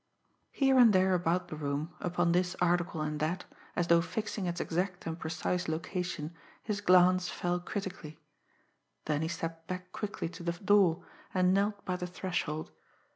Here 0.49 0.79
and 0.79 0.93
there 0.93 1.13
about 1.13 1.49
the 1.49 1.55
room, 1.55 1.93
upon 1.99 2.31
this 2.31 2.55
article 2.59 3.01
and 3.01 3.19
that, 3.19 3.45
as 3.75 3.85
though 3.85 4.01
fixing 4.01 4.47
its 4.47 4.59
exact 4.59 5.05
and 5.05 5.19
precise 5.19 5.67
location, 5.67 6.33
his 6.63 6.81
glance 6.81 7.29
fell 7.29 7.59
critically; 7.59 8.17
then 9.05 9.21
he 9.21 9.27
stepped 9.27 9.67
back 9.67 9.91
quickly 9.91 10.27
to 10.27 10.41
the 10.41 10.53
door, 10.53 11.05
and 11.35 11.53
knelt 11.53 11.85
by 11.85 11.97
the 11.97 12.07
threshold. 12.07 12.71